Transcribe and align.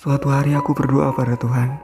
Suatu 0.00 0.32
hari 0.32 0.56
aku 0.56 0.72
berdoa 0.72 1.12
pada 1.12 1.36
Tuhan. 1.36 1.76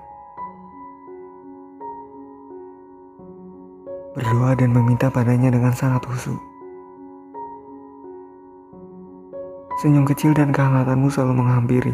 Berdoa 4.16 4.56
dan 4.56 4.72
meminta 4.72 5.12
padanya 5.12 5.52
dengan 5.52 5.76
sangat 5.76 6.00
khusyuk. 6.08 6.40
Senyum 9.84 10.08
kecil 10.08 10.32
dan 10.32 10.48
kehangatanmu 10.48 11.12
selalu 11.12 11.44
menghampiri. 11.44 11.92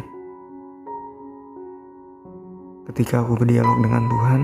Ketika 2.86 3.26
aku 3.26 3.34
berdialog 3.42 3.82
dengan 3.82 4.06
Tuhan, 4.06 4.40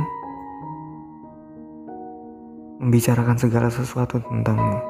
membicarakan 2.82 3.38
segala 3.38 3.70
sesuatu 3.70 4.18
tentangmu. 4.26 4.82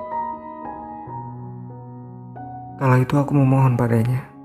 Kala 2.81 2.97
itu 3.05 3.13
aku 3.13 3.37
memohon 3.37 3.77
padanya 3.77 4.38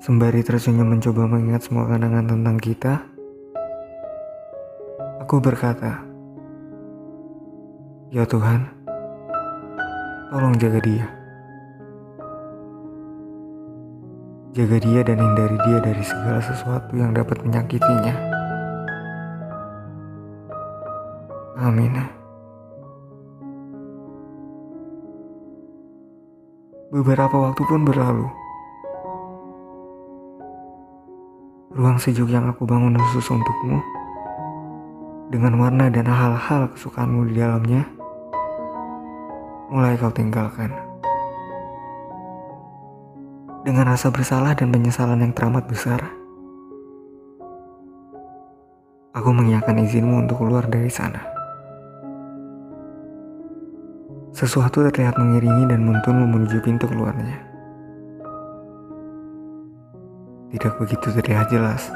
Sembari 0.00 0.40
tersenyum 0.40 0.96
mencoba 0.96 1.28
mengingat 1.28 1.68
semua 1.68 1.84
kenangan 1.84 2.24
tentang 2.24 2.56
kita, 2.56 3.04
aku 5.20 5.44
berkata, 5.44 6.00
Ya 8.08 8.24
Tuhan, 8.24 8.64
tolong 10.32 10.56
jaga 10.56 10.80
dia. 10.80 11.04
Jaga 14.56 14.76
dia 14.80 15.00
dan 15.04 15.20
hindari 15.20 15.60
dia 15.68 15.78
dari 15.84 16.00
segala 16.00 16.40
sesuatu 16.48 16.96
yang 16.96 17.12
dapat 17.12 17.44
menyakitinya. 17.44 18.16
Amin. 21.60 21.92
Beberapa 26.88 27.36
waktu 27.36 27.62
pun 27.68 27.84
berlalu. 27.84 28.39
Ruang 31.80 31.96
sejuk 31.96 32.28
yang 32.28 32.44
aku 32.44 32.68
bangun 32.68 32.92
khusus 32.92 33.24
untukmu, 33.32 33.80
dengan 35.32 35.56
warna 35.56 35.88
dan 35.88 36.04
hal-hal 36.04 36.68
kesukaanmu 36.76 37.32
di 37.32 37.40
dalamnya, 37.40 37.88
mulai 39.72 39.96
kau 39.96 40.12
tinggalkan. 40.12 40.68
Dengan 43.64 43.96
rasa 43.96 44.12
bersalah 44.12 44.52
dan 44.52 44.68
penyesalan 44.68 45.24
yang 45.24 45.32
teramat 45.32 45.64
besar, 45.72 46.04
aku 49.16 49.32
mengiyakan 49.32 49.80
izinmu 49.80 50.28
untuk 50.28 50.44
keluar 50.44 50.68
dari 50.68 50.92
sana. 50.92 51.24
Sesuatu 54.36 54.84
terlihat 54.92 55.16
mengiringi 55.16 55.64
dan 55.64 55.80
menuntun 55.88 56.28
menuju 56.28 56.60
pintu 56.60 56.84
keluarnya 56.92 57.49
tidak 60.50 60.74
begitu 60.82 61.06
terlihat 61.14 61.46
jelas. 61.50 61.86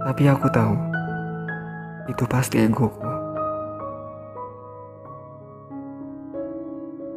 Tapi 0.00 0.30
aku 0.30 0.46
tahu, 0.54 0.74
itu 2.06 2.24
pasti 2.30 2.62
egoku. 2.62 3.02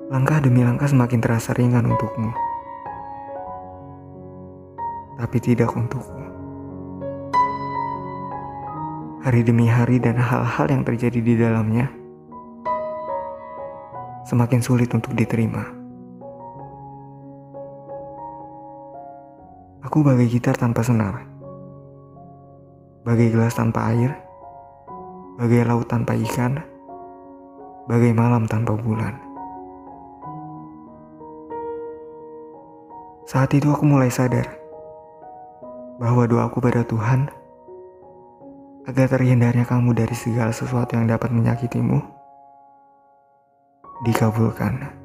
Langkah 0.10 0.42
demi 0.42 0.62
langkah 0.62 0.86
semakin 0.90 1.20
terasa 1.22 1.54
ringan 1.58 1.90
untukmu. 1.90 2.34
Tapi 5.18 5.38
tidak 5.42 5.74
untukku. 5.74 6.22
Hari 9.24 9.42
demi 9.46 9.72
hari 9.72 10.04
dan 10.04 10.20
hal-hal 10.20 10.68
yang 10.68 10.84
terjadi 10.84 11.18
di 11.24 11.34
dalamnya 11.40 11.88
semakin 14.28 14.60
sulit 14.60 14.92
untuk 14.92 15.16
diterima. 15.16 15.83
Aku 19.94 20.02
bagai 20.02 20.26
gitar 20.26 20.58
tanpa 20.58 20.82
senar, 20.82 21.22
bagai 23.06 23.30
gelas 23.30 23.54
tanpa 23.54 23.94
air, 23.94 24.10
bagai 25.38 25.70
laut 25.70 25.86
tanpa 25.86 26.18
ikan, 26.18 26.66
bagai 27.86 28.10
malam 28.10 28.50
tanpa 28.50 28.74
bulan. 28.74 29.14
Saat 33.30 33.54
itu 33.54 33.70
aku 33.70 33.86
mulai 33.86 34.10
sadar 34.10 34.58
bahwa 36.02 36.26
doaku 36.26 36.58
pada 36.58 36.82
Tuhan 36.82 37.30
agar 38.90 39.06
terhindarnya 39.14 39.70
kamu 39.70 39.94
dari 39.94 40.18
segala 40.18 40.50
sesuatu 40.50 40.98
yang 40.98 41.06
dapat 41.06 41.30
menyakitimu 41.30 42.02
dikabulkan. 44.10 45.03